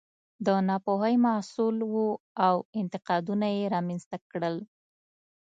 [0.45, 1.95] د ناپوهۍ محصول و
[2.47, 4.55] او انتقامونه یې رامنځته کړل.